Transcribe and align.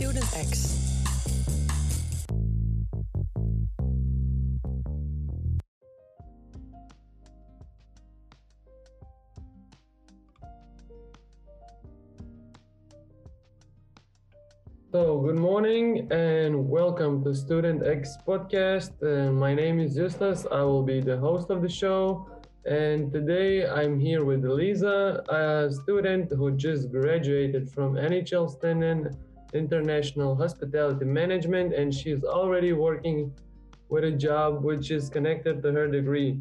Student 0.00 0.34
X. 0.34 0.78
So, 14.90 15.20
good 15.20 15.38
morning 15.38 16.08
and 16.10 16.70
welcome 16.70 17.22
to 17.24 17.34
Student 17.34 17.86
X 17.86 18.16
podcast. 18.26 18.92
Uh, 19.02 19.30
my 19.30 19.52
name 19.52 19.80
is 19.80 19.96
Justus. 19.96 20.46
I 20.50 20.62
will 20.62 20.82
be 20.82 21.02
the 21.02 21.18
host 21.18 21.50
of 21.50 21.60
the 21.60 21.68
show. 21.68 22.26
And 22.64 23.12
today 23.12 23.66
I'm 23.66 24.00
here 24.00 24.24
with 24.24 24.46
Lisa, 24.46 25.22
a 25.28 25.70
student 25.70 26.32
who 26.32 26.52
just 26.52 26.90
graduated 26.90 27.70
from 27.70 27.96
NHL 27.96 28.48
Stenden 28.58 29.14
International 29.54 30.34
Hospitality 30.34 31.04
Management, 31.04 31.74
and 31.74 31.94
she's 31.94 32.24
already 32.24 32.72
working 32.72 33.32
with 33.88 34.04
a 34.04 34.12
job 34.12 34.62
which 34.62 34.90
is 34.90 35.08
connected 35.08 35.62
to 35.62 35.72
her 35.72 35.88
degree. 35.88 36.40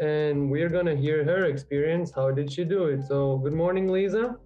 And 0.00 0.50
we're 0.50 0.68
gonna 0.68 0.96
hear 0.96 1.24
her 1.24 1.46
experience. 1.46 2.10
How 2.14 2.30
did 2.30 2.52
she 2.52 2.64
do 2.64 2.84
it? 2.86 3.06
So, 3.06 3.38
good 3.38 3.52
morning, 3.52 3.88
Lisa. 3.88 4.36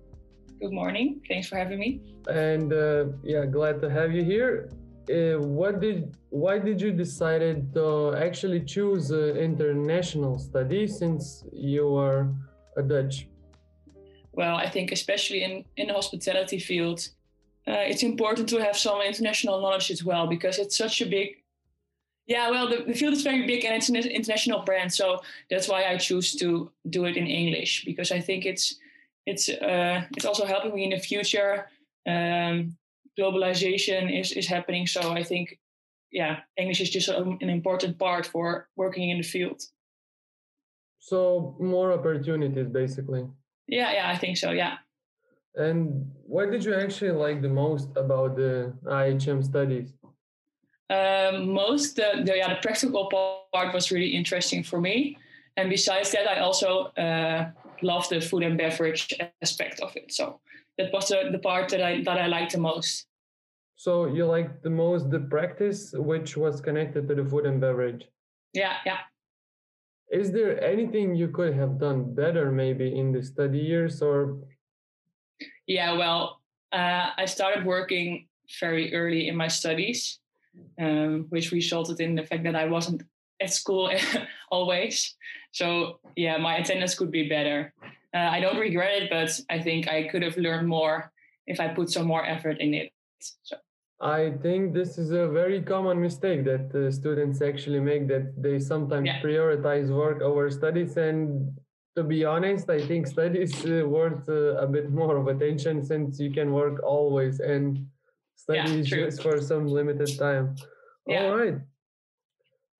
Good 0.60 0.72
morning. 0.72 1.20
Thanks 1.28 1.48
for 1.48 1.56
having 1.56 1.78
me. 1.78 2.00
And 2.28 2.72
uh, 2.72 3.06
yeah, 3.22 3.45
glad 3.45 3.80
to 3.82 3.91
have 3.91 4.12
you 4.12 4.24
here. 4.24 4.70
Uh, 5.10 5.38
what 5.38 5.80
did 5.80 6.16
why 6.30 6.58
did 6.58 6.80
you 6.80 6.91
decided 6.91 7.74
to 7.74 8.14
actually 8.16 8.60
choose 8.60 9.12
uh, 9.12 9.34
international 9.34 10.38
studies 10.38 10.98
since 10.98 11.44
you 11.52 11.94
are 11.94 12.33
a 12.78 12.83
Dutch? 12.83 13.28
Well, 14.33 14.56
I 14.56 14.69
think 14.70 14.92
especially 14.92 15.44
in 15.44 15.64
in 15.77 15.89
the 15.89 15.94
hospitality 15.94 16.58
field, 16.58 17.08
uh, 17.67 17.84
it's 17.87 18.03
important 18.03 18.48
to 18.51 18.62
have 18.62 18.77
some 18.77 19.01
international 19.01 19.61
knowledge 19.61 19.91
as 19.91 20.05
well 20.05 20.27
because 20.27 20.59
it's 20.59 20.77
such 20.77 21.01
a 21.01 21.07
big. 21.07 21.37
Yeah, 22.27 22.51
well, 22.51 22.69
the, 22.69 22.84
the 22.87 22.95
field 22.95 23.12
is 23.12 23.23
very 23.23 23.47
big 23.47 23.65
and 23.65 23.75
it's 23.75 23.89
an 23.89 23.97
international 23.97 24.62
brand, 24.62 24.93
so 24.93 25.20
that's 25.51 25.69
why 25.69 25.85
I 25.85 25.98
choose 25.98 26.35
to 26.37 26.70
do 26.89 27.05
it 27.05 27.17
in 27.17 27.27
English 27.27 27.85
because 27.85 28.11
I 28.11 28.20
think 28.20 28.47
it's 28.47 28.77
it's 29.27 29.48
uh, 29.48 30.03
it's 30.17 30.25
also 30.25 30.47
helping 30.47 30.75
me 30.75 30.85
in 30.85 30.91
the 30.91 30.98
future. 30.98 31.69
Um, 32.07 32.77
globalization 33.19 34.20
is 34.20 34.33
is 34.33 34.47
happening, 34.47 34.87
so 34.87 35.12
I 35.12 35.23
think, 35.23 35.59
yeah, 36.11 36.41
English 36.57 36.81
is 36.81 36.91
just 36.91 37.09
a, 37.09 37.23
an 37.23 37.51
important 37.51 37.98
part 37.98 38.27
for 38.27 38.69
working 38.77 39.11
in 39.11 39.19
the 39.19 39.25
field. 39.25 39.62
So 40.98 41.57
more 41.61 41.92
opportunities, 41.92 42.69
basically. 42.69 43.27
Yeah, 43.69 43.92
yeah, 43.92 44.11
I 44.11 44.17
think 44.17 44.37
so. 44.37 44.51
Yeah. 44.51 44.79
And 45.56 46.10
what 46.27 46.50
did 46.50 46.64
you 46.64 46.74
actually 46.74 47.12
like 47.12 47.41
the 47.41 47.48
most 47.48 47.88
about 47.97 48.36
the 48.36 48.74
IHM 48.84 49.44
studies? 49.44 49.92
Um, 50.91 51.52
most 51.52 51.96
the, 51.96 52.22
the 52.24 52.36
yeah 52.36 52.48
the 52.48 52.61
practical 52.61 53.08
part 53.52 53.72
was 53.72 53.91
really 53.91 54.14
interesting 54.14 54.62
for 54.62 54.80
me, 54.80 55.16
and 55.56 55.70
besides 55.70 56.11
that, 56.12 56.28
I 56.28 56.41
also 56.41 56.92
uh, 56.98 57.50
love 57.83 58.08
the 58.08 58.20
food 58.20 58.42
and 58.42 58.58
beverage 58.58 59.14
aspect 59.42 59.80
of 59.80 59.96
it. 59.96 60.12
So 60.12 60.41
that 60.77 60.92
was 60.92 61.08
the, 61.08 61.30
the 61.33 61.38
part 61.38 61.68
that 61.70 61.83
I 61.83 62.02
that 62.02 62.18
I 62.18 62.27
liked 62.27 62.52
the 62.52 62.58
most. 62.58 63.06
So 63.77 64.06
you 64.06 64.27
liked 64.27 64.62
the 64.62 64.70
most 64.70 65.11
the 65.11 65.20
practice, 65.20 65.94
which 65.96 66.36
was 66.36 66.61
connected 66.61 67.08
to 67.08 67.14
the 67.14 67.24
food 67.24 67.46
and 67.46 67.61
beverage. 67.61 68.05
Yeah, 68.52 68.74
yeah. 68.84 68.98
Is 70.11 70.33
there 70.33 70.62
anything 70.62 71.14
you 71.14 71.28
could 71.28 71.55
have 71.55 71.78
done 71.78 72.14
better, 72.14 72.52
maybe 72.52 72.98
in 72.98 73.12
the 73.12 73.22
study 73.22 73.58
years, 73.58 74.02
or? 74.02 74.39
Yeah, 75.67 75.93
well, 75.93 76.41
uh, 76.73 77.11
I 77.17 77.25
started 77.25 77.65
working 77.65 78.27
very 78.61 78.95
early 78.95 79.29
in 79.29 79.36
my 79.36 79.48
studies, 79.48 80.19
um, 80.79 81.27
which 81.30 81.52
resulted 81.52 82.01
in 82.01 82.14
the 82.14 82.25
fact 82.25 82.45
that 82.45 82.57
I 82.57 82.67
wasn't 82.67 83.02
at 83.41 83.52
school 83.52 83.91
always. 84.51 85.14
So 85.53 86.01
yeah, 86.17 86.36
my 86.36 86.57
attendance 86.57 86.95
could 86.95 87.11
be 87.11 87.29
better. 87.29 87.73
Uh, 88.14 88.29
I 88.30 88.41
don't 88.41 88.58
regret 88.58 89.03
it, 89.03 89.11
but 89.11 89.41
I 89.51 89.61
think 89.61 89.89
I 89.89 90.05
could 90.08 90.23
have 90.23 90.36
learned 90.36 90.69
more 90.69 91.13
if 91.47 91.61
I 91.61 91.69
put 91.69 91.91
some 91.91 92.07
more 92.07 92.24
effort 92.24 92.58
in 92.61 92.74
it. 92.74 92.92
So. 93.42 93.57
I 94.01 94.33
think 94.42 94.74
this 94.74 94.98
is 94.98 95.13
a 95.13 95.29
very 95.29 95.63
common 95.63 96.01
mistake 96.01 96.45
that 96.45 96.74
uh, 96.74 96.91
students 96.91 97.41
actually 97.41 97.80
make 97.80 98.07
that 98.08 98.35
they 98.41 98.58
sometimes 98.58 99.07
yeah. 99.07 99.20
prioritize 99.23 99.89
work 99.89 100.20
over 100.20 100.51
studies 100.51 100.97
and 100.97 101.57
to 101.96 102.02
be 102.02 102.24
honest 102.24 102.68
i 102.70 102.80
think 102.86 103.06
studies 103.06 103.64
uh, 103.64 103.82
worth 103.86 104.28
uh, 104.28 104.56
a 104.56 104.66
bit 104.66 104.90
more 104.90 105.16
of 105.16 105.28
attention 105.28 105.82
since 105.84 106.18
you 106.18 106.30
can 106.30 106.52
work 106.52 106.82
always 106.82 107.40
and 107.40 107.86
studies 108.36 108.90
yeah, 108.90 108.96
just 108.98 109.22
for 109.22 109.40
some 109.40 109.66
limited 109.66 110.18
time 110.18 110.55
yeah. 111.06 111.24
all 111.24 111.36
right 111.36 111.58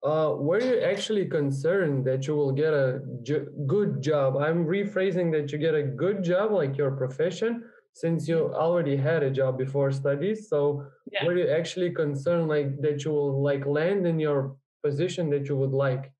uh, 0.05 0.35
were 0.37 0.61
you 0.61 0.79
actually 0.81 1.25
concerned 1.25 2.05
that 2.05 2.27
you 2.27 2.35
will 2.35 2.51
get 2.51 2.73
a 2.73 3.01
jo- 3.23 3.47
good 3.65 4.03
job? 4.03 4.37
I'm 4.37 4.63
rephrasing 4.63 5.31
that 5.31 5.51
you 5.51 5.57
get 5.57 5.73
a 5.73 5.81
good 5.81 6.23
job, 6.23 6.51
like 6.51 6.77
your 6.77 6.91
profession, 6.91 7.63
since 7.93 8.27
you 8.27 8.53
already 8.53 8.95
had 8.95 9.23
a 9.23 9.31
job 9.31 9.57
before 9.57 9.91
studies. 9.91 10.47
So, 10.47 10.85
yeah. 11.11 11.25
were 11.25 11.35
you 11.35 11.49
actually 11.49 11.89
concerned, 11.89 12.47
like 12.47 12.79
that 12.81 13.03
you 13.03 13.11
will 13.11 13.41
like 13.41 13.65
land 13.65 14.05
in 14.05 14.19
your 14.19 14.55
position 14.83 15.31
that 15.31 15.49
you 15.49 15.55
would 15.55 15.73
like? 15.73 16.11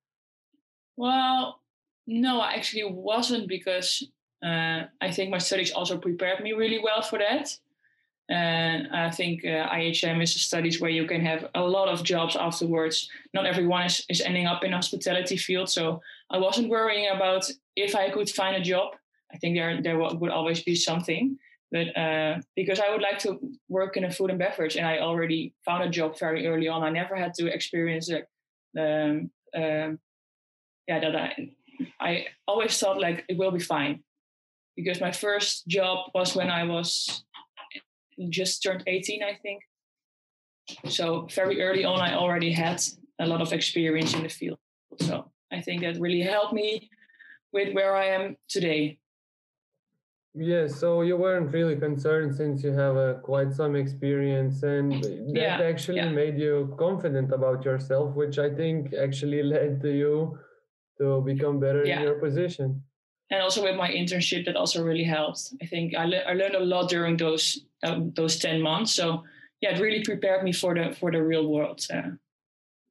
Well, 0.96 1.60
no, 2.06 2.40
I 2.40 2.52
actually 2.52 2.84
wasn't 2.84 3.48
because 3.48 4.06
uh, 4.44 4.82
I 5.00 5.10
think 5.10 5.30
my 5.30 5.38
studies 5.38 5.72
also 5.72 5.98
prepared 5.98 6.42
me 6.42 6.52
really 6.52 6.80
well 6.82 7.02
for 7.02 7.18
that. 7.18 7.56
And 8.28 8.88
I 8.88 9.10
think 9.10 9.44
uh, 9.44 9.68
IHM 9.68 10.20
is 10.20 10.34
a 10.34 10.40
studies 10.40 10.80
where 10.80 10.90
you 10.90 11.06
can 11.06 11.20
have 11.20 11.48
a 11.54 11.62
lot 11.62 11.88
of 11.88 12.02
jobs 12.02 12.34
afterwards. 12.34 13.08
Not 13.32 13.46
everyone 13.46 13.86
is, 13.86 14.04
is 14.08 14.20
ending 14.20 14.46
up 14.46 14.64
in 14.64 14.72
hospitality 14.72 15.36
field. 15.36 15.68
So 15.70 16.00
I 16.30 16.38
wasn't 16.38 16.68
worrying 16.68 17.08
about 17.14 17.48
if 17.76 17.94
I 17.94 18.10
could 18.10 18.28
find 18.28 18.56
a 18.56 18.60
job. 18.60 18.94
I 19.32 19.38
think 19.38 19.56
there 19.56 19.80
there 19.80 19.98
would 19.98 20.30
always 20.30 20.62
be 20.62 20.74
something. 20.74 21.38
But 21.70 21.96
uh, 21.96 22.40
because 22.54 22.80
I 22.80 22.90
would 22.90 23.02
like 23.02 23.18
to 23.20 23.38
work 23.68 23.96
in 23.96 24.04
a 24.04 24.10
food 24.10 24.30
and 24.30 24.38
beverage, 24.38 24.76
and 24.76 24.86
I 24.86 24.98
already 24.98 25.52
found 25.64 25.82
a 25.82 25.90
job 25.90 26.18
very 26.18 26.46
early 26.46 26.68
on, 26.68 26.82
I 26.82 26.90
never 26.90 27.16
had 27.16 27.34
to 27.34 27.46
experience. 27.46 28.10
Um, 28.10 29.30
um, 29.54 29.98
yeah, 30.88 31.00
that 31.00 31.16
I 31.16 31.50
I 32.00 32.26
always 32.46 32.78
thought 32.78 33.00
like 33.00 33.24
it 33.28 33.38
will 33.38 33.50
be 33.50 33.60
fine, 33.60 34.02
because 34.76 35.00
my 35.00 35.12
first 35.12 35.66
job 35.66 36.10
was 36.14 36.36
when 36.36 36.50
I 36.50 36.64
was 36.64 37.24
just 38.30 38.62
turned 38.62 38.84
18, 38.86 39.22
I 39.22 39.34
think. 39.42 39.62
So 40.88 41.28
very 41.34 41.62
early 41.62 41.84
on, 41.84 42.00
I 42.00 42.14
already 42.14 42.52
had 42.52 42.82
a 43.18 43.26
lot 43.26 43.40
of 43.40 43.52
experience 43.52 44.14
in 44.14 44.22
the 44.22 44.28
field. 44.28 44.58
So 45.00 45.30
I 45.52 45.60
think 45.60 45.82
that 45.82 46.00
really 46.00 46.20
helped 46.20 46.52
me 46.52 46.90
with 47.52 47.74
where 47.74 47.96
I 47.96 48.06
am 48.06 48.36
today. 48.48 48.98
Yeah, 50.34 50.66
so 50.66 51.00
you 51.00 51.16
weren't 51.16 51.50
really 51.52 51.76
concerned 51.76 52.34
since 52.34 52.62
you 52.62 52.72
have 52.72 52.96
a, 52.96 53.20
quite 53.22 53.54
some 53.54 53.74
experience, 53.74 54.62
and 54.62 54.92
that 55.02 55.32
yeah, 55.34 55.60
actually 55.62 55.96
yeah. 55.96 56.10
made 56.10 56.38
you 56.38 56.74
confident 56.78 57.32
about 57.32 57.64
yourself, 57.64 58.14
which 58.14 58.38
I 58.38 58.50
think 58.50 58.92
actually 58.92 59.42
led 59.54 59.80
to 59.80 59.90
you 59.90 60.38
to 60.98 61.20
become 61.22 61.60
better 61.60 61.84
yeah. 61.84 61.98
in 61.98 62.02
your 62.02 62.14
position. 62.14 62.82
And 63.30 63.42
also 63.42 63.62
with 63.62 63.76
my 63.76 63.90
internship 63.90 64.44
that 64.46 64.56
also 64.56 64.84
really 64.84 65.04
helped 65.04 65.52
i 65.60 65.66
think 65.66 65.96
i, 65.96 66.04
le- 66.04 66.26
I 66.30 66.32
learned 66.34 66.54
a 66.54 66.64
lot 66.64 66.88
during 66.88 67.16
those 67.16 67.64
uh, 67.82 68.00
those 68.14 68.38
10 68.38 68.62
months. 68.62 68.92
So 68.92 69.24
yeah 69.60 69.74
it 69.74 69.80
really 69.80 70.02
prepared 70.04 70.44
me 70.44 70.52
for 70.52 70.74
the 70.74 70.94
for 70.94 71.10
the 71.10 71.22
real 71.22 71.48
world 71.48 71.80
uh, 71.92 72.10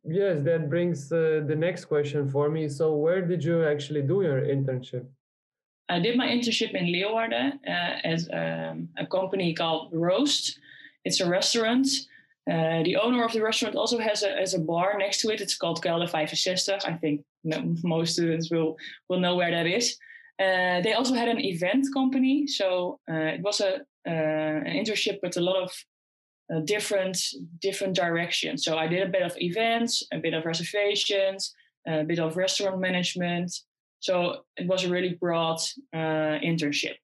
yes 0.04 0.44
that 0.44 0.70
brings 0.70 1.12
uh, 1.12 1.42
the 1.48 1.56
next 1.56 1.86
question 1.86 2.30
for 2.30 2.50
me. 2.50 2.70
So 2.70 2.96
where 2.96 3.22
did 3.22 3.44
you 3.44 3.66
actually 3.66 4.02
do 4.02 4.22
your 4.22 4.42
internship? 4.42 5.06
I 5.88 6.00
did 6.00 6.18
my 6.18 6.28
internship 6.28 6.74
in 6.74 6.86
leeuwarden 6.88 7.60
uh, 7.68 7.96
at 8.04 8.22
um, 8.34 8.90
a 8.98 9.06
company 9.06 9.54
called 9.54 9.90
roast. 9.94 10.60
It's 11.04 11.22
a 11.22 11.30
restaurant. 11.30 11.88
Uh, 12.50 12.84
the 12.84 12.96
owner 12.96 13.24
of 13.24 13.34
the 13.34 13.42
restaurant 13.42 13.76
also 13.76 14.00
has 14.00 14.24
a, 14.24 14.30
has 14.30 14.54
a 14.54 14.60
bar 14.60 14.98
next 14.98 15.22
to 15.22 15.30
it. 15.30 15.42
It's 15.42 15.56
called 15.56 15.84
Kelder 15.84 16.10
65. 16.10 16.82
I 16.86 16.94
think 16.94 17.24
most 17.84 18.14
students 18.14 18.52
will, 18.52 18.78
will 19.10 19.20
know 19.20 19.36
where 19.36 19.52
that 19.52 19.68
is. 19.68 19.98
Uh, 20.40 20.82
they 20.82 20.94
also 20.94 21.14
had 21.14 21.30
an 21.30 21.40
event 21.40 21.86
company, 21.94 22.46
so 22.46 23.00
uh, 23.10 23.36
it 23.36 23.42
was 23.42 23.62
a 23.62 23.76
uh, 24.08 24.62
an 24.70 24.74
internship 24.74 25.18
with 25.24 25.38
a 25.38 25.42
lot 25.42 25.56
of 25.64 25.72
uh, 26.54 26.60
different 26.60 27.18
different 27.62 27.96
directions. 27.96 28.64
So 28.64 28.78
I 28.78 28.88
did 28.88 29.02
a 29.02 29.12
bit 29.12 29.24
of 29.24 29.34
events, 29.38 30.04
a 30.14 30.20
bit 30.20 30.34
of 30.34 30.46
reservations, 30.46 31.56
a 31.88 32.04
bit 32.04 32.20
of 32.20 32.38
restaurant 32.38 32.80
management. 32.80 33.52
So 34.00 34.44
it 34.58 34.68
was 34.68 34.84
a 34.84 34.90
really 34.90 35.18
broad 35.20 35.60
uh, 35.94 36.38
internship. 36.44 36.96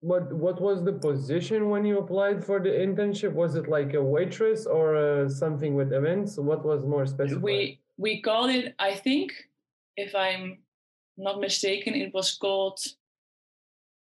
What 0.00 0.32
what 0.32 0.60
was 0.60 0.84
the 0.84 0.92
position 0.92 1.68
when 1.68 1.84
you 1.84 1.98
applied 1.98 2.44
for 2.44 2.60
the 2.60 2.70
internship? 2.70 3.32
Was 3.32 3.56
it 3.56 3.68
like 3.68 3.92
a 3.94 4.02
waitress 4.02 4.66
or 4.66 5.28
something 5.28 5.74
with 5.74 5.92
events? 5.92 6.38
What 6.38 6.64
was 6.64 6.84
more 6.84 7.06
specific? 7.06 7.42
We 7.42 7.80
we 7.98 8.22
called 8.22 8.50
it. 8.50 8.74
I 8.78 8.94
think, 8.94 9.32
if 9.98 10.14
I'm 10.14 10.58
not 11.16 11.40
mistaken, 11.40 11.94
it 11.94 12.14
was 12.14 12.36
called 12.36 12.78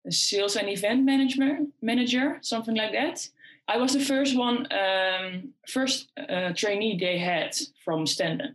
a 0.06 0.12
sales 0.12 0.56
and 0.56 0.68
event 0.68 1.04
manager, 1.04 1.58
manager, 1.80 2.38
something 2.42 2.76
like 2.76 2.92
that. 2.92 3.28
I 3.66 3.78
was 3.78 3.94
the 3.94 4.04
first 4.04 4.36
one, 4.36 4.68
um, 4.70 5.52
first 5.66 6.12
uh, 6.16 6.52
trainee 6.54 6.98
they 6.98 7.18
had 7.18 7.56
from 7.84 8.04
Stenden. 8.04 8.54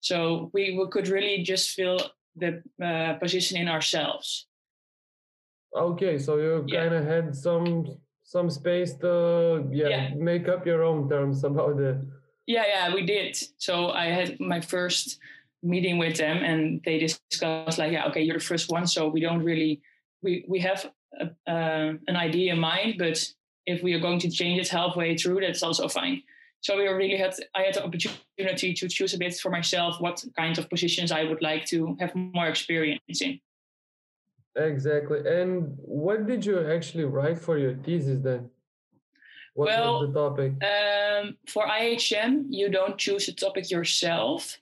So 0.00 0.50
we, 0.52 0.78
we 0.78 0.86
could 0.90 1.08
really 1.08 1.42
just 1.42 1.70
fill 1.70 1.98
the 2.36 2.62
uh, 2.80 3.14
position 3.14 3.56
in 3.58 3.68
ourselves. 3.68 4.46
Okay, 5.76 6.18
so 6.18 6.36
you 6.36 6.64
yeah. 6.68 6.82
kind 6.82 6.94
of 6.94 7.04
had 7.04 7.34
some 7.34 7.98
some 8.22 8.50
space 8.50 8.94
to 8.94 9.66
yeah, 9.72 9.88
yeah, 9.88 10.14
make 10.14 10.48
up 10.48 10.66
your 10.66 10.82
own 10.82 11.08
terms 11.08 11.44
about 11.44 11.76
the. 11.76 12.06
Yeah, 12.46 12.64
yeah, 12.66 12.94
we 12.94 13.06
did. 13.06 13.36
So 13.56 13.90
I 13.90 14.06
had 14.06 14.38
my 14.38 14.60
first 14.60 15.18
meeting 15.62 15.98
with 15.98 16.16
them, 16.16 16.38
and 16.38 16.80
they 16.84 16.98
discussed 16.98 17.78
like, 17.78 17.92
yeah, 17.92 18.06
okay, 18.08 18.22
you're 18.22 18.38
the 18.38 18.44
first 18.44 18.70
one, 18.70 18.86
so 18.86 19.08
we 19.08 19.20
don't 19.20 19.44
really 19.44 19.80
we 20.22 20.44
we 20.48 20.60
have 20.60 20.90
a, 21.20 21.26
uh, 21.50 21.92
an 22.08 22.16
idea 22.16 22.52
in 22.54 22.60
mind, 22.60 22.96
but 22.98 23.24
if 23.66 23.82
we 23.82 23.94
are 23.94 24.00
going 24.00 24.18
to 24.20 24.30
change 24.30 24.60
it 24.60 24.68
halfway 24.68 25.16
through, 25.16 25.40
that's 25.40 25.62
also 25.62 25.88
fine. 25.88 26.22
So 26.60 26.76
we 26.76 26.86
really 26.86 27.16
had 27.16 27.34
I 27.54 27.62
had 27.62 27.74
the 27.74 27.84
opportunity 27.84 28.72
to 28.74 28.88
choose 28.88 29.14
a 29.14 29.18
bit 29.18 29.34
for 29.34 29.50
myself 29.50 30.00
what 30.00 30.24
kind 30.36 30.56
of 30.58 30.70
positions 30.70 31.10
I 31.10 31.24
would 31.24 31.42
like 31.42 31.64
to 31.66 31.96
have 32.00 32.14
more 32.14 32.46
experience 32.46 33.20
in. 33.20 33.40
Exactly. 34.54 35.20
And 35.26 35.74
what 35.78 36.26
did 36.26 36.44
you 36.44 36.58
actually 36.68 37.04
write 37.04 37.38
for 37.38 37.58
your 37.58 37.74
thesis 37.74 38.20
then? 38.22 38.50
What 39.54 39.66
well, 39.66 40.00
was 40.00 40.12
the 40.12 40.20
topic? 40.20 40.52
Um, 40.62 41.36
for 41.46 41.66
IHM, 41.66 42.46
you 42.48 42.70
don't 42.70 42.96
choose 42.96 43.28
a 43.28 43.34
topic 43.34 43.70
yourself, 43.70 44.58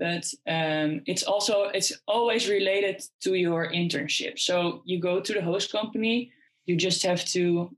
but 0.00 0.24
um, 0.48 1.02
it's 1.06 1.22
also 1.22 1.64
it's 1.74 1.92
always 2.08 2.48
related 2.48 3.04
to 3.20 3.34
your 3.34 3.70
internship. 3.70 4.38
So 4.38 4.82
you 4.86 4.98
go 4.98 5.20
to 5.20 5.32
the 5.32 5.42
host 5.42 5.70
company, 5.70 6.32
you 6.64 6.76
just 6.76 7.02
have 7.02 7.22
to 7.26 7.70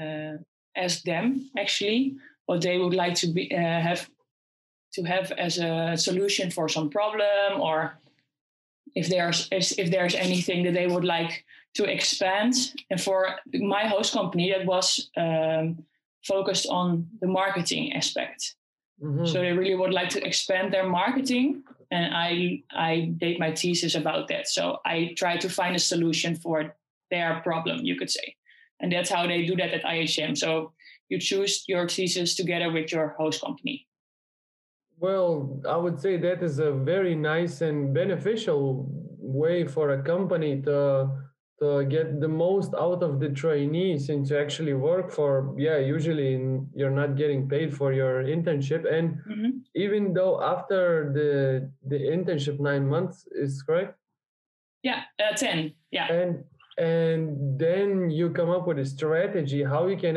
uh, 0.00 0.34
ask 0.76 1.02
them 1.02 1.50
actually 1.58 2.16
what 2.44 2.60
they 2.60 2.78
would 2.78 2.94
like 2.94 3.14
to 3.14 3.28
be 3.28 3.50
uh, 3.52 3.80
have 3.80 4.08
to 4.92 5.02
have 5.04 5.32
as 5.32 5.58
a 5.58 5.96
solution 5.96 6.50
for 6.50 6.68
some 6.68 6.90
problem 6.90 7.60
or 7.60 7.98
if 8.94 9.08
there's 9.08 9.48
if 9.52 9.90
there's 9.90 10.14
anything 10.14 10.64
that 10.64 10.74
they 10.74 10.86
would 10.86 11.04
like 11.04 11.44
to 11.74 11.84
expand 11.84 12.54
and 12.90 13.00
for 13.00 13.36
my 13.54 13.86
host 13.86 14.12
company 14.12 14.50
that 14.50 14.66
was 14.66 15.10
um, 15.16 15.84
focused 16.24 16.66
on 16.68 17.06
the 17.20 17.28
marketing 17.28 17.92
aspect 17.92 18.56
mm-hmm. 19.02 19.26
so 19.26 19.40
they 19.40 19.52
really 19.52 19.74
would 19.74 19.92
like 19.92 20.08
to 20.08 20.24
expand 20.26 20.72
their 20.72 20.88
marketing 20.88 21.62
and 21.90 22.14
i 22.14 22.62
i 22.72 23.12
did 23.18 23.38
my 23.38 23.54
thesis 23.54 23.94
about 23.94 24.28
that 24.28 24.48
so 24.48 24.78
i 24.84 25.12
try 25.16 25.36
to 25.36 25.48
find 25.48 25.74
a 25.76 25.78
solution 25.78 26.36
for 26.36 26.74
their 27.10 27.40
problem 27.42 27.84
you 27.84 27.96
could 27.96 28.10
say 28.10 28.36
and 28.80 28.90
that's 28.90 29.10
how 29.10 29.26
they 29.26 29.44
do 29.44 29.54
that 29.56 29.72
at 29.72 29.84
IHM. 29.84 30.36
So 30.36 30.72
you 31.08 31.18
choose 31.18 31.64
your 31.68 31.88
thesis 31.88 32.34
together 32.34 32.72
with 32.72 32.92
your 32.92 33.14
host 33.18 33.42
company. 33.42 33.86
Well, 34.98 35.60
I 35.68 35.76
would 35.76 36.00
say 36.00 36.16
that 36.18 36.42
is 36.42 36.58
a 36.58 36.72
very 36.72 37.14
nice 37.14 37.60
and 37.60 37.94
beneficial 37.94 38.86
way 39.18 39.66
for 39.66 39.90
a 39.90 40.02
company 40.02 40.60
to 40.62 41.10
to 41.60 41.84
get 41.84 42.20
the 42.20 42.28
most 42.28 42.72
out 42.74 43.02
of 43.02 43.20
the 43.20 43.28
trainee 43.28 43.98
since 43.98 44.30
you 44.30 44.38
actually 44.38 44.72
work 44.72 45.12
for 45.12 45.54
yeah 45.58 45.76
usually 45.76 46.34
in, 46.34 46.66
you're 46.74 46.90
not 47.02 47.16
getting 47.16 47.48
paid 47.48 47.76
for 47.76 47.92
your 47.92 48.24
internship. 48.24 48.90
And 48.90 49.18
mm-hmm. 49.28 49.50
even 49.74 50.14
though 50.14 50.42
after 50.42 51.12
the 51.12 51.70
the 51.86 51.98
internship 51.98 52.58
nine 52.60 52.88
months 52.88 53.26
is 53.32 53.62
correct? 53.62 53.96
Yeah 54.82 55.02
uh, 55.20 55.36
10 55.36 55.72
yeah. 55.90 56.10
And 56.10 56.44
and 56.78 57.58
then 57.58 58.10
you 58.10 58.30
come 58.30 58.48
up 58.48 58.66
with 58.66 58.78
a 58.78 58.86
strategy 58.86 59.62
how 59.62 59.86
you 59.86 59.98
can 59.98 60.16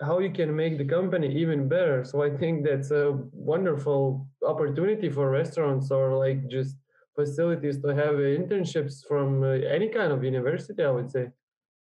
how 0.00 0.18
you 0.18 0.30
can 0.30 0.56
make 0.56 0.78
the 0.78 0.84
company 0.84 1.28
even 1.42 1.68
better. 1.68 2.04
So 2.04 2.22
i 2.22 2.30
think 2.30 2.64
that's 2.64 2.90
a 2.90 3.18
wonderful 3.32 4.26
opportunity 4.46 5.10
for 5.10 5.30
restaurants 5.30 5.90
or 5.90 6.16
like 6.16 6.48
just 6.48 6.76
facilities 7.20 7.76
to 7.84 7.88
have 8.00 8.14
internships 8.40 8.94
from 9.08 9.42
uh, 9.42 9.48
any 9.76 9.88
kind 9.88 10.10
of 10.12 10.24
university 10.32 10.82
i 10.82 10.90
would 10.96 11.10
say 11.10 11.24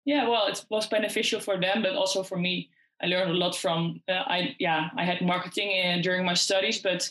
yeah 0.05 0.23
well 0.29 0.45
it 0.47 0.59
was 0.69 0.87
beneficial 0.97 1.39
for 1.47 1.55
them 1.65 1.77
but 1.85 1.93
also 2.01 2.23
for 2.23 2.37
me 2.37 2.69
i 3.03 3.05
learned 3.05 3.31
a 3.31 3.39
lot 3.43 3.55
from 3.63 3.79
uh, 4.13 4.23
i 4.37 4.55
yeah 4.59 4.81
i 5.01 5.03
had 5.09 5.19
marketing 5.21 5.69
uh, 5.81 6.01
during 6.01 6.23
my 6.25 6.37
studies 6.47 6.77
but 6.87 7.01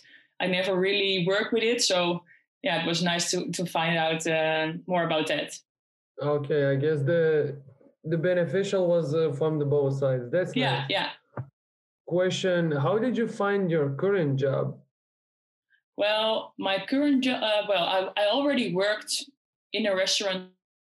i 0.43 0.47
never 0.47 0.75
really 0.89 1.25
worked 1.27 1.53
with 1.53 1.67
it 1.73 1.81
so 1.83 2.23
yeah 2.63 2.83
it 2.83 2.87
was 2.87 3.03
nice 3.03 3.31
to 3.31 3.39
to 3.59 3.63
find 3.67 3.97
out 4.05 4.21
uh, 4.27 4.67
more 4.87 5.05
about 5.05 5.27
that 5.27 5.51
Okay, 6.23 6.67
I 6.71 6.77
guess 6.77 7.01
the 7.03 7.57
the 8.05 8.17
beneficial 8.17 8.87
was 8.87 9.15
uh, 9.15 9.33
from 9.33 9.59
the 9.59 9.65
both 9.65 9.99
sides. 9.99 10.31
That's 10.31 10.55
yeah, 10.55 10.81
nice. 10.81 10.87
yeah. 10.91 11.09
Question: 12.07 12.71
How 12.71 12.99
did 12.99 13.17
you 13.17 13.27
find 13.27 13.71
your 13.71 13.91
current 13.91 14.37
job? 14.37 14.79
Well, 15.97 16.55
my 16.59 16.85
current 16.89 17.25
job. 17.25 17.43
Uh, 17.43 17.63
well, 17.69 17.85
I, 17.85 18.23
I 18.23 18.27
already 18.27 18.75
worked 18.75 19.25
in 19.73 19.87
a 19.87 19.95
restaurant 19.95 20.51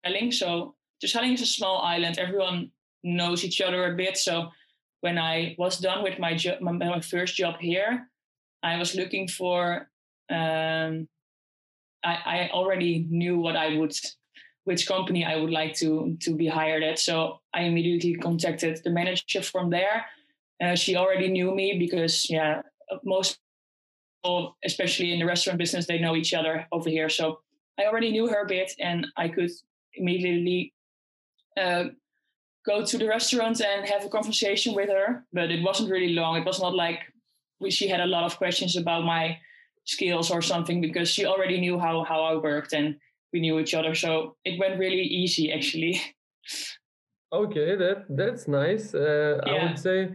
selling. 0.05 0.31
So 0.31 0.75
Terschelling 1.03 1.33
is 1.33 1.41
a 1.41 1.45
small 1.45 1.81
island. 1.81 2.17
Everyone 2.17 2.71
knows 3.03 3.43
each 3.43 3.61
other 3.61 3.93
a 3.93 3.95
bit. 3.95 4.17
So 4.17 4.49
when 5.01 5.17
I 5.17 5.55
was 5.57 5.79
done 5.79 6.03
with 6.03 6.19
my 6.19 6.35
job, 6.35 6.61
my, 6.61 6.71
my 6.71 6.99
first 6.99 7.35
job 7.35 7.55
here, 7.59 8.09
I 8.63 8.77
was 8.77 8.95
looking 8.95 9.27
for. 9.27 9.89
Um, 10.29 11.07
I, 12.03 12.15
I 12.25 12.49
already 12.53 13.07
knew 13.09 13.39
what 13.39 13.55
I 13.55 13.77
would 13.77 13.95
which 14.65 14.87
company 14.87 15.25
I 15.25 15.35
would 15.35 15.49
like 15.49 15.73
to 15.75 16.17
to 16.21 16.35
be 16.35 16.47
hired 16.47 16.83
at. 16.83 16.99
So 16.99 17.39
I 17.53 17.61
immediately 17.61 18.15
contacted 18.15 18.81
the 18.83 18.91
manager 18.91 19.41
from 19.41 19.69
there. 19.69 20.05
Uh, 20.61 20.75
she 20.75 20.95
already 20.95 21.29
knew 21.29 21.55
me 21.55 21.77
because 21.79 22.29
yeah, 22.29 22.61
most 23.03 23.39
people, 24.23 24.57
especially 24.65 25.13
in 25.13 25.19
the 25.19 25.25
restaurant 25.25 25.59
business, 25.59 25.85
they 25.85 25.99
know 25.99 26.15
each 26.15 26.33
other 26.33 26.65
over 26.71 26.89
here. 26.89 27.09
So 27.09 27.39
I 27.79 27.85
already 27.85 28.11
knew 28.11 28.27
her 28.27 28.43
a 28.43 28.47
bit, 28.47 28.71
and 28.79 29.07
I 29.17 29.29
could 29.29 29.51
immediately 29.93 30.73
uh, 31.57 31.85
go 32.65 32.85
to 32.85 32.97
the 32.97 33.07
restaurant 33.07 33.61
and 33.61 33.87
have 33.87 34.05
a 34.05 34.09
conversation 34.09 34.75
with 34.75 34.89
her. 34.89 35.25
But 35.33 35.51
it 35.51 35.63
wasn't 35.63 35.91
really 35.91 36.13
long. 36.13 36.37
It 36.37 36.45
was 36.45 36.59
not 36.59 36.75
like 36.75 36.99
she 37.69 37.87
had 37.87 37.99
a 37.99 38.05
lot 38.05 38.23
of 38.23 38.37
questions 38.37 38.77
about 38.77 39.03
my 39.03 39.37
skills 39.85 40.31
or 40.31 40.41
something 40.41 40.81
because 40.81 41.09
she 41.09 41.25
already 41.25 41.59
knew 41.59 41.79
how 41.79 42.03
how 42.03 42.21
I 42.23 42.35
worked 42.35 42.73
and 42.73 42.95
we 43.33 43.39
knew 43.39 43.59
each 43.59 43.73
other. 43.73 43.95
So 43.95 44.35
it 44.45 44.59
went 44.59 44.79
really 44.79 45.03
easy, 45.03 45.51
actually. 45.51 46.01
Okay, 47.31 47.75
that 47.75 48.05
that's 48.09 48.47
nice. 48.47 48.95
Uh, 48.95 49.39
yeah. 49.45 49.53
I 49.53 49.65
would 49.65 49.77
say 49.77 50.09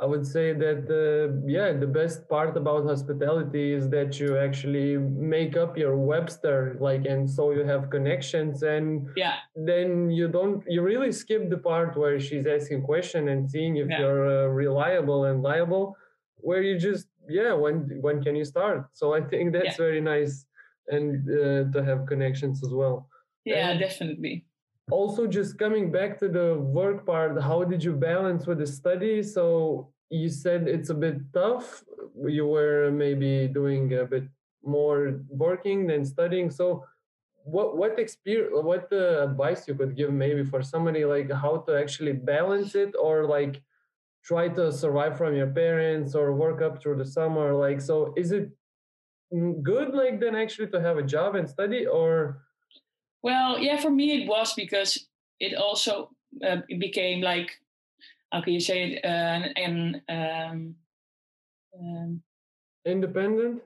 I 0.00 0.06
would 0.06 0.24
say 0.24 0.52
that 0.52 0.86
uh, 0.88 1.42
yeah, 1.44 1.72
the 1.72 1.86
best 1.86 2.28
part 2.28 2.56
about 2.56 2.84
hospitality 2.84 3.72
is 3.72 3.88
that 3.90 4.20
you 4.20 4.38
actually 4.38 4.96
make 4.96 5.56
up 5.56 5.76
your 5.76 5.96
Webster, 5.96 6.76
like, 6.80 7.04
and 7.04 7.28
so 7.28 7.50
you 7.50 7.64
have 7.64 7.90
connections, 7.90 8.62
and 8.62 9.08
yeah, 9.16 9.36
then 9.56 10.08
you 10.10 10.28
don't 10.28 10.62
you 10.68 10.82
really 10.82 11.10
skip 11.10 11.50
the 11.50 11.58
part 11.58 11.96
where 11.96 12.20
she's 12.20 12.46
asking 12.46 12.82
question 12.82 13.28
and 13.28 13.50
seeing 13.50 13.76
if 13.76 13.88
yeah. 13.90 13.98
you're 13.98 14.44
uh, 14.44 14.46
reliable 14.46 15.24
and 15.24 15.42
liable, 15.42 15.96
where 16.36 16.62
you 16.62 16.78
just 16.78 17.08
yeah, 17.28 17.52
when 17.52 17.98
when 18.00 18.22
can 18.22 18.36
you 18.36 18.44
start? 18.44 18.86
So 18.92 19.14
I 19.14 19.20
think 19.20 19.52
that's 19.52 19.78
yeah. 19.78 19.84
very 19.84 20.00
nice 20.00 20.46
and 20.86 21.28
uh, 21.28 21.72
to 21.72 21.84
have 21.84 22.06
connections 22.06 22.62
as 22.64 22.72
well. 22.72 23.08
Yeah, 23.44 23.70
and 23.70 23.80
definitely. 23.80 24.44
Also, 24.90 25.26
just 25.26 25.58
coming 25.58 25.92
back 25.92 26.18
to 26.18 26.28
the 26.28 26.58
work 26.58 27.04
part, 27.04 27.40
how 27.42 27.62
did 27.64 27.84
you 27.84 27.92
balance 27.92 28.46
with 28.46 28.58
the 28.58 28.66
study? 28.66 29.22
So 29.22 29.92
you 30.10 30.28
said 30.28 30.66
it's 30.66 30.90
a 30.90 30.94
bit 30.94 31.16
tough. 31.32 31.84
You 32.26 32.46
were 32.46 32.90
maybe 32.90 33.48
doing 33.48 33.92
a 33.94 34.04
bit 34.04 34.24
more 34.64 35.20
working 35.28 35.86
than 35.86 36.04
studying. 36.04 36.50
So 36.50 36.84
what 37.44 37.76
what 37.76 37.98
experience 37.98 38.52
what 38.52 38.92
uh, 38.92 39.24
advice 39.24 39.66
you 39.66 39.74
could 39.74 39.96
give 39.96 40.12
maybe 40.12 40.44
for 40.44 40.62
somebody 40.62 41.04
like 41.04 41.30
how 41.32 41.58
to 41.66 41.78
actually 41.78 42.12
balance 42.12 42.74
it 42.74 42.94
or 43.00 43.24
like 43.24 43.62
try 44.22 44.48
to 44.48 44.70
survive 44.70 45.16
from 45.16 45.34
your 45.34 45.46
parents 45.46 46.14
or 46.14 46.34
work 46.34 46.60
up 46.60 46.82
through 46.82 46.96
the 46.96 47.04
summer 47.04 47.54
like 47.54 47.80
so 47.80 48.12
is 48.16 48.32
it 48.32 48.50
good 49.62 49.94
like 49.94 50.20
then 50.20 50.34
actually 50.34 50.66
to 50.68 50.80
have 50.80 50.98
a 50.98 51.02
job 51.02 51.36
and 51.36 51.48
study 51.48 51.86
or 51.86 52.42
well 53.22 53.58
yeah 53.58 53.76
for 53.76 53.90
me 53.90 54.22
it 54.22 54.28
was 54.28 54.54
because 54.54 55.06
it 55.40 55.54
also 55.54 56.10
uh, 56.44 56.58
it 56.68 56.78
became 56.78 57.20
like 57.20 57.50
how 58.32 58.42
can 58.42 58.52
you 58.52 58.60
say 58.60 58.92
it? 58.92 59.04
Uh, 59.04 59.48
an 59.56 60.02
um, 60.10 60.74
um, 61.78 62.22
independent? 62.84 63.62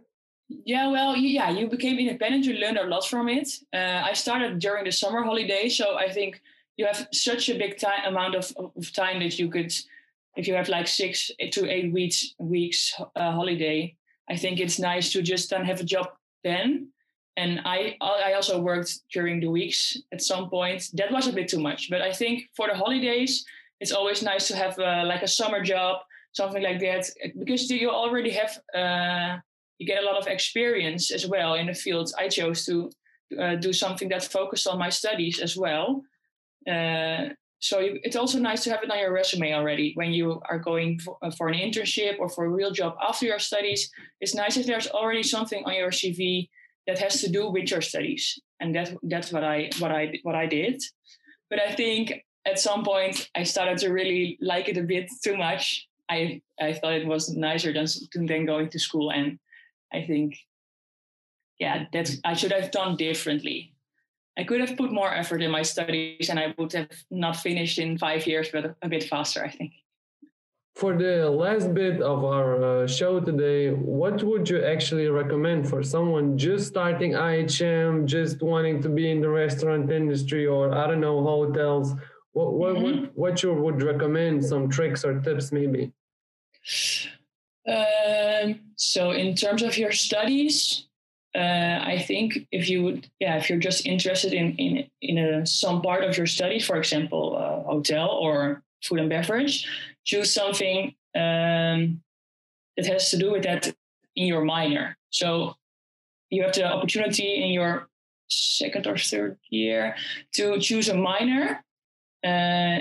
Yeah 0.48 0.88
well 0.88 1.16
yeah 1.16 1.50
you 1.50 1.68
became 1.68 1.98
independent 1.98 2.44
you 2.44 2.54
learned 2.54 2.78
a 2.78 2.86
lot 2.86 3.06
from 3.06 3.28
it. 3.28 3.48
Uh, 3.72 4.02
i 4.04 4.12
started 4.12 4.58
during 4.58 4.84
the 4.84 4.92
summer 4.92 5.22
holiday 5.22 5.68
so 5.68 5.96
i 5.96 6.08
think 6.10 6.40
you 6.76 6.86
have 6.86 7.08
such 7.12 7.48
a 7.48 7.58
big 7.58 7.78
time 7.78 8.04
amount 8.06 8.34
of, 8.34 8.52
of 8.76 8.92
time 8.92 9.20
that 9.20 9.38
you 9.38 9.48
could 9.48 9.72
if 10.36 10.46
you 10.46 10.54
have 10.54 10.68
like 10.68 10.88
six 10.88 11.30
to 11.50 11.70
eight 11.70 11.92
weeks 11.92 12.34
weeks 12.38 12.94
uh, 13.16 13.32
holiday 13.32 13.94
I 14.28 14.36
think 14.36 14.60
it's 14.60 14.78
nice 14.78 15.12
to 15.12 15.22
just 15.22 15.50
then 15.50 15.64
have 15.64 15.80
a 15.80 15.84
job 15.84 16.08
then. 16.44 16.88
And 17.36 17.60
I 17.64 17.96
I 18.00 18.34
also 18.34 18.60
worked 18.60 19.00
during 19.12 19.40
the 19.40 19.48
weeks 19.48 19.96
at 20.12 20.20
some 20.22 20.50
point. 20.50 20.90
That 20.94 21.10
was 21.10 21.26
a 21.28 21.32
bit 21.32 21.48
too 21.48 21.60
much, 21.60 21.88
but 21.88 22.02
I 22.02 22.12
think 22.12 22.50
for 22.56 22.68
the 22.68 22.74
holidays, 22.74 23.44
it's 23.80 23.92
always 23.92 24.22
nice 24.22 24.48
to 24.48 24.56
have 24.56 24.78
a, 24.78 25.04
like 25.04 25.22
a 25.22 25.28
summer 25.28 25.62
job 25.62 25.96
something 26.32 26.62
like 26.62 26.80
that, 26.80 27.08
because 27.38 27.70
you 27.70 27.90
already 27.90 28.30
have 28.30 28.58
uh, 28.74 29.38
you 29.78 29.86
get 29.86 30.02
a 30.02 30.06
lot 30.06 30.16
of 30.16 30.26
experience 30.26 31.10
as 31.10 31.26
well 31.26 31.54
in 31.54 31.66
the 31.66 31.74
field. 31.74 32.10
I 32.18 32.28
chose 32.28 32.64
to 32.66 32.90
uh, 33.38 33.56
do 33.56 33.72
something 33.72 34.08
that 34.08 34.24
focused 34.24 34.66
on 34.66 34.78
my 34.78 34.90
studies 34.90 35.40
as 35.40 35.56
well. 35.56 36.02
Uh, 36.68 37.30
so 37.58 37.78
you, 37.78 38.00
it's 38.02 38.16
also 38.16 38.38
nice 38.38 38.64
to 38.64 38.70
have 38.70 38.82
it 38.82 38.90
on 38.90 38.98
your 38.98 39.12
resume 39.12 39.54
already 39.54 39.92
when 39.94 40.12
you 40.12 40.40
are 40.48 40.58
going 40.58 40.98
for, 40.98 41.16
uh, 41.22 41.30
for, 41.30 41.48
an 41.48 41.54
internship 41.54 42.18
or 42.18 42.28
for 42.28 42.44
a 42.44 42.48
real 42.48 42.72
job 42.72 42.96
after 43.00 43.26
your 43.26 43.38
studies. 43.38 43.90
It's 44.20 44.34
nice 44.34 44.56
if 44.56 44.66
there's 44.66 44.88
already 44.88 45.22
something 45.22 45.64
on 45.64 45.74
your 45.74 45.90
CV 45.90 46.48
that 46.86 46.98
has 46.98 47.20
to 47.20 47.30
do 47.30 47.50
with 47.50 47.70
your 47.70 47.80
studies, 47.80 48.38
and 48.60 48.74
that 48.74 48.94
that's 49.02 49.32
what 49.32 49.44
I 49.44 49.70
what 49.78 49.92
I 49.92 50.18
what 50.22 50.34
I 50.34 50.46
did. 50.46 50.82
But 51.50 51.60
I 51.60 51.74
think 51.74 52.24
at 52.44 52.58
some 52.58 52.84
point 52.84 53.28
I 53.34 53.44
started 53.44 53.78
to 53.78 53.92
really 53.92 54.38
like 54.40 54.68
it 54.68 54.78
a 54.78 54.82
bit 54.82 55.10
too 55.22 55.36
much. 55.36 55.88
I 56.10 56.42
I 56.60 56.72
thought 56.72 56.94
it 56.94 57.06
was 57.06 57.30
nicer 57.30 57.72
than 57.72 57.86
than 58.26 58.46
going 58.46 58.68
to 58.70 58.78
school, 58.78 59.10
and 59.10 59.38
I 59.92 60.02
think 60.02 60.38
yeah, 61.58 61.84
that's 61.92 62.18
I 62.24 62.34
should 62.34 62.52
have 62.52 62.70
done 62.70 62.96
differently. 62.96 63.72
I 64.36 64.44
could 64.44 64.60
have 64.60 64.76
put 64.76 64.92
more 64.92 65.12
effort 65.14 65.42
in 65.42 65.50
my 65.50 65.62
studies 65.62 66.30
and 66.30 66.38
I 66.38 66.54
would 66.56 66.72
have 66.72 66.88
not 67.10 67.36
finished 67.36 67.78
in 67.78 67.98
five 67.98 68.26
years, 68.26 68.48
but 68.50 68.74
a 68.80 68.88
bit 68.88 69.04
faster, 69.04 69.44
I 69.44 69.50
think. 69.50 69.72
For 70.74 70.96
the 70.96 71.28
last 71.28 71.74
bit 71.74 72.00
of 72.00 72.24
our 72.24 72.84
uh, 72.84 72.86
show 72.86 73.20
today, 73.20 73.70
what 73.70 74.22
would 74.22 74.48
you 74.48 74.64
actually 74.64 75.06
recommend 75.08 75.68
for 75.68 75.82
someone 75.82 76.38
just 76.38 76.66
starting 76.68 77.12
IHM, 77.12 78.06
just 78.06 78.42
wanting 78.42 78.80
to 78.82 78.88
be 78.88 79.10
in 79.10 79.20
the 79.20 79.28
restaurant 79.28 79.92
industry 79.92 80.46
or 80.46 80.74
I 80.74 80.86
don't 80.86 81.00
know, 81.00 81.22
hotels? 81.22 81.92
What, 82.32 82.54
what, 82.54 82.74
mm-hmm. 82.76 83.00
what, 83.00 83.16
what 83.16 83.42
you 83.42 83.52
would 83.52 83.82
recommend, 83.82 84.44
some 84.44 84.70
tricks 84.70 85.04
or 85.04 85.20
tips 85.20 85.52
maybe? 85.52 85.92
Um, 87.68 88.60
so, 88.76 89.10
in 89.10 89.34
terms 89.36 89.62
of 89.62 89.76
your 89.76 89.92
studies, 89.92 90.86
uh, 91.34 91.80
I 91.84 92.02
think 92.06 92.46
if 92.50 92.68
you 92.68 92.82
would, 92.82 93.10
yeah, 93.20 93.36
if 93.36 93.48
you're 93.48 93.58
just 93.58 93.86
interested 93.86 94.32
in 94.32 94.56
in 94.56 94.90
in 95.00 95.18
a, 95.18 95.46
some 95.46 95.82
part 95.82 96.02
of 96.02 96.16
your 96.16 96.26
studies, 96.26 96.66
for 96.66 96.76
example, 96.76 97.36
uh, 97.36 97.70
hotel 97.70 98.08
or 98.08 98.62
food 98.82 99.00
and 99.00 99.08
beverage, 99.08 99.66
choose 100.04 100.32
something 100.32 100.94
um, 101.14 102.02
that 102.76 102.86
has 102.86 103.10
to 103.10 103.18
do 103.18 103.32
with 103.32 103.42
that 103.44 103.72
in 104.16 104.26
your 104.26 104.44
minor. 104.44 104.96
So 105.10 105.56
you 106.30 106.42
have 106.42 106.54
the 106.54 106.64
opportunity 106.64 107.42
in 107.42 107.50
your 107.50 107.88
second 108.28 108.86
or 108.86 108.96
third 108.96 109.38
year 109.50 109.94
to 110.34 110.58
choose 110.58 110.88
a 110.88 110.94
minor, 110.94 111.62
uh, 112.24 112.26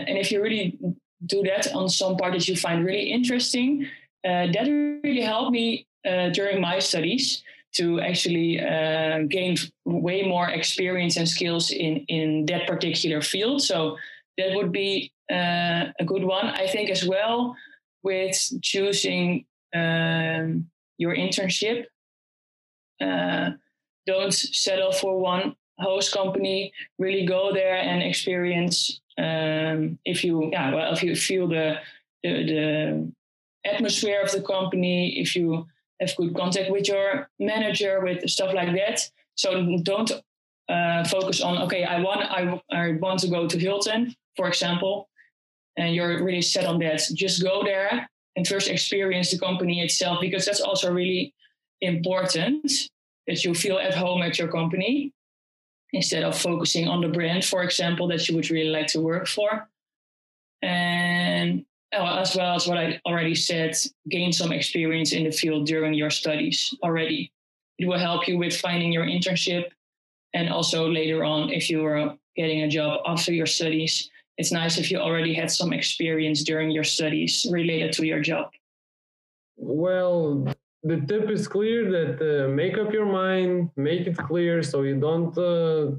and 0.08 0.18
if 0.18 0.32
you 0.32 0.42
really 0.42 0.78
do 1.26 1.44
that 1.44 1.74
on 1.74 1.90
some 1.90 2.18
part 2.18 2.34
that 2.34 2.48
you 2.48 2.56
find 2.56 2.86
really 2.86 3.12
interesting, 3.12 3.86
uh, 4.24 4.48
that 4.54 4.68
really 5.04 5.22
helped 5.22 5.52
me 5.52 5.86
uh, 6.08 6.30
during 6.30 6.62
my 6.62 6.80
studies 6.80 7.44
to 7.74 8.02
actually 8.02 8.60
uh, 8.60 9.20
gain 9.30 9.56
way 9.86 10.24
more 10.24 10.50
experience 10.50 11.18
and 11.18 11.28
skills 11.28 11.72
in 11.72 12.06
in 12.08 12.46
that 12.46 12.68
particular 12.68 13.22
field. 13.22 13.62
So 13.62 13.98
that 14.38 14.56
would 14.56 14.72
be 14.72 15.12
uh, 15.32 15.92
a 16.00 16.06
good 16.06 16.24
one, 16.24 16.48
I 16.48 16.68
think, 16.68 16.90
as 16.90 17.08
well 17.08 17.56
with 18.04 18.38
choosing 18.62 19.46
um, 19.74 20.68
your 20.98 21.16
internship. 21.16 21.86
Uh, 23.00 23.52
don't 24.06 24.34
settle 24.34 24.92
for 24.92 25.20
one 25.20 25.56
host 25.80 26.14
company. 26.14 26.74
Really 27.00 27.26
go 27.26 27.54
there 27.54 27.78
and 27.78 28.04
experience. 28.04 29.02
Um, 29.18 30.00
if 30.06 30.24
you, 30.24 30.50
yeah, 30.52 30.74
well, 30.74 30.94
if 30.94 31.04
you 31.04 31.16
feel 31.16 31.48
the, 31.48 31.76
the 32.24 32.32
the 32.46 33.12
atmosphere 33.66 34.22
of 34.22 34.32
the 34.32 34.42
company, 34.42 35.20
if 35.20 35.36
you 35.36 35.68
have 36.00 36.16
good 36.16 36.36
contact 36.36 36.72
with 36.72 36.88
your 36.88 37.30
manager, 37.40 38.02
with 38.02 38.28
stuff 38.30 38.54
like 38.54 38.74
that. 38.76 39.08
So 39.36 39.78
don't 39.84 40.12
uh, 40.70 41.04
focus 41.06 41.42
on 41.42 41.62
okay, 41.64 41.84
I 41.84 42.02
want 42.02 42.22
I, 42.22 42.62
I 42.72 42.94
want 42.94 43.20
to 43.20 43.28
go 43.28 43.48
to 43.48 43.60
Hilton, 43.60 44.16
for 44.36 44.48
example, 44.48 45.10
and 45.78 45.96
you're 45.96 46.24
really 46.24 46.42
set 46.42 46.66
on 46.66 46.80
that. 46.80 47.02
Just 47.14 47.44
go 47.44 47.64
there 47.64 48.10
and 48.36 48.48
first 48.48 48.70
experience 48.70 49.32
the 49.32 49.40
company 49.40 49.82
itself 49.82 50.20
because 50.22 50.46
that's 50.46 50.62
also 50.62 50.92
really 50.92 51.34
important 51.82 52.72
that 53.28 53.44
you 53.44 53.54
feel 53.54 53.78
at 53.78 53.96
home 53.96 54.22
at 54.22 54.38
your 54.38 54.48
company 54.48 55.14
instead 55.94 56.24
of 56.24 56.38
focusing 56.38 56.88
on 56.88 57.02
the 57.02 57.08
brand, 57.08 57.44
for 57.44 57.64
example, 57.64 58.08
that 58.08 58.28
you 58.28 58.36
would 58.36 58.50
really 58.50 58.70
like 58.70 58.88
to 58.88 59.02
work 59.02 59.28
for. 59.28 59.68
And 60.62 61.66
oh, 61.94 62.20
as 62.20 62.36
well 62.36 62.56
as 62.56 62.68
what 62.68 62.78
I 62.78 63.02
already 63.06 63.36
said, 63.36 63.76
gain 64.10 64.32
some 64.32 64.52
experience 64.52 65.12
in 65.12 65.24
the 65.24 65.32
field 65.32 65.66
during 65.66 65.94
your 65.94 66.10
studies 66.10 66.74
already. 66.84 67.32
It 67.78 67.88
will 67.88 68.00
help 68.00 68.28
you 68.28 68.38
with 68.38 68.56
finding 68.56 68.94
your 68.94 69.06
internship 69.06 69.72
and 70.34 70.50
also 70.50 70.88
later 70.88 71.24
on 71.24 71.50
if 71.50 71.70
you 71.70 71.84
are 71.86 72.16
getting 72.36 72.62
a 72.62 72.70
job 72.70 73.02
after 73.06 73.34
your 73.34 73.48
studies. 73.48 74.10
It's 74.42 74.52
nice 74.52 74.80
if 74.80 74.90
you 74.90 74.98
already 74.98 75.36
had 75.36 75.52
some 75.52 75.72
experience 75.72 76.44
during 76.44 76.72
your 76.72 76.84
studies 76.84 77.46
related 77.52 77.94
to 77.98 78.04
your 78.12 78.22
job. 78.22 78.50
Well, 79.56 80.48
the 80.82 80.98
tip 81.10 81.30
is 81.30 81.48
clear 81.48 81.80
that 81.96 82.14
uh, 82.20 82.48
make 82.62 82.76
up 82.80 82.92
your 82.92 83.06
mind, 83.06 83.70
make 83.76 84.08
it 84.08 84.18
clear 84.18 84.64
so 84.64 84.82
you 84.82 84.98
don't 85.00 85.38
uh, 85.38 85.92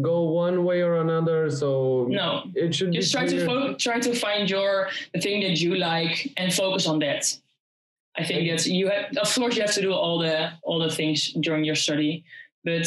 go 0.00 0.16
one 0.46 0.64
way 0.64 0.80
or 0.80 0.94
another 1.06 1.50
so 1.50 2.06
no. 2.08 2.44
it 2.54 2.74
should 2.74 2.92
just 2.92 3.12
try 3.12 3.26
to 3.26 3.44
fo- 3.44 3.74
try 3.74 4.00
to 4.00 4.14
find 4.14 4.48
your 4.48 4.88
the 5.12 5.20
thing 5.20 5.42
that 5.42 5.60
you 5.60 5.76
like 5.76 6.32
and 6.38 6.48
focus 6.54 6.86
on 6.86 6.98
that. 7.00 7.22
I 8.16 8.24
think 8.24 8.48
that's 8.48 8.66
you 8.66 8.88
have 8.88 9.14
of 9.24 9.28
course 9.34 9.56
you 9.56 9.62
have 9.66 9.76
to 9.78 9.82
do 9.82 9.92
all 9.92 10.18
the 10.18 10.36
all 10.62 10.78
the 10.86 10.94
things 11.00 11.18
during 11.46 11.64
your 11.64 11.78
study 11.86 12.24
but 12.64 12.86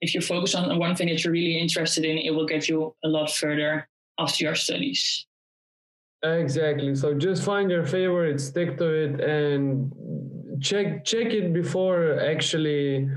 if 0.00 0.14
you 0.14 0.20
focus 0.20 0.54
on 0.54 0.78
one 0.78 0.94
thing 0.94 1.08
that 1.08 1.22
you're 1.24 1.32
really 1.32 1.58
interested 1.58 2.04
in 2.04 2.18
it 2.18 2.30
will 2.30 2.46
get 2.46 2.68
you 2.68 2.94
a 3.04 3.08
lot 3.08 3.30
further 3.30 3.88
after 4.18 4.44
your 4.44 4.54
studies 4.54 5.26
exactly 6.22 6.94
so 6.94 7.14
just 7.14 7.44
find 7.44 7.70
your 7.70 7.84
favorite 7.84 8.40
stick 8.40 8.76
to 8.76 8.86
it 8.86 9.20
and 9.20 9.92
check 10.60 11.04
check 11.04 11.26
it 11.26 11.52
before 11.52 12.18
actually 12.20 13.08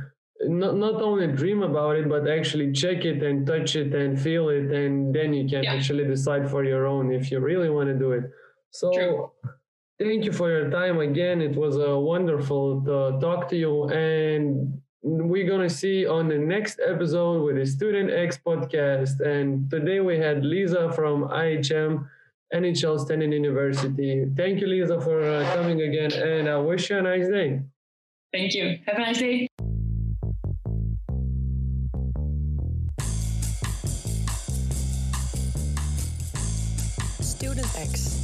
not, 0.44 0.76
not 0.76 1.02
only 1.02 1.28
dream 1.28 1.64
about 1.64 1.96
it 1.96 2.08
but 2.08 2.28
actually 2.28 2.72
check 2.72 3.06
it 3.06 3.24
and 3.24 3.46
touch 3.46 3.76
it 3.76 3.94
and 3.94 4.20
feel 4.20 4.50
it 4.50 4.72
and 4.72 5.14
then 5.14 5.34
you 5.34 5.48
can 5.48 5.64
yeah. 5.64 5.74
actually 5.74 6.06
decide 6.06 6.50
for 6.50 6.64
your 6.64 6.86
own 6.86 7.12
if 7.12 7.32
you 7.32 7.40
really 7.40 7.70
want 7.70 7.88
to 7.90 7.98
do 7.98 8.12
it 8.12 8.24
so 8.72 8.92
True. 8.92 9.32
thank 10.00 10.24
you 10.24 10.32
for 10.32 10.50
your 10.50 10.70
time 10.70 11.00
again 11.00 11.42
it 11.42 11.56
was 11.56 11.78
a 11.78 11.92
uh, 11.92 11.98
wonderful 11.98 12.82
to 12.82 13.20
talk 13.20 13.50
to 13.50 13.58
you 13.58 13.90
and 13.90 14.81
we're 15.04 15.48
going 15.48 15.68
to 15.68 15.74
see 15.74 16.06
on 16.06 16.28
the 16.28 16.38
next 16.38 16.80
episode 16.86 17.44
with 17.44 17.56
the 17.56 17.66
student 17.66 18.12
x 18.12 18.40
podcast. 18.46 19.20
And 19.20 19.70
today 19.70 20.00
we 20.00 20.18
had 20.18 20.46
lisa 20.46 20.92
from 20.94 21.24
ihm 21.24 22.10
nhl 22.54 23.00
Stenden 23.00 23.34
university. 23.34 24.26
Thank 24.36 24.62
you 24.62 24.68
lisa 24.68 25.00
for 25.02 25.24
uh, 25.24 25.44
coming 25.56 25.82
again 25.82 26.12
and 26.14 26.50
i 26.50 26.58
wish 26.58 26.90
you 26.90 26.98
a 26.98 27.02
nice 27.02 27.28
day. 27.28 27.62
Thank 28.32 28.54
you. 28.54 28.78
Have 28.86 28.96
a 28.96 29.00
nice 29.00 29.20
day. 29.20 29.48
Student 37.20 37.68
X 37.76 38.21